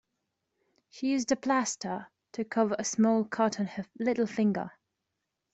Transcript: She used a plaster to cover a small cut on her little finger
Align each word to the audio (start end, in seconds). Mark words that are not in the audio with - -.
She 0.89 1.11
used 1.11 1.31
a 1.31 1.35
plaster 1.35 2.07
to 2.31 2.43
cover 2.43 2.75
a 2.79 2.83
small 2.83 3.23
cut 3.23 3.59
on 3.59 3.67
her 3.67 3.85
little 3.99 4.25
finger 4.25 4.71